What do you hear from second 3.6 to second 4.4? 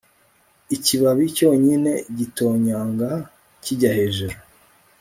kijya hejuru